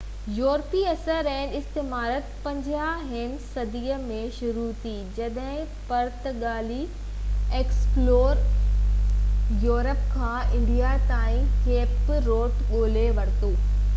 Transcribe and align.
يورپي 0.35 0.79
اثر 0.91 1.27
۽استعماريت 1.57 2.29
15 2.45 3.03
هين 3.09 3.35
صدي 3.49 3.81
۾ 4.05 4.17
شروع 4.37 4.63
ٿي 4.85 4.93
جڏهن 5.19 5.67
پرتگالي 5.91 6.79
ايڪسپلورر 7.59 8.41
واسڪو 8.47 8.57
دا 8.63 9.45
گاما 9.51 9.61
يورپ 9.67 10.03
کان 10.15 10.57
انڊيا 10.61 10.95
تائين 11.13 11.45
ڪيپ 11.69 12.11
روٽ 12.31 12.67
ڳولهي 12.73 13.09
ورتو 13.21 13.53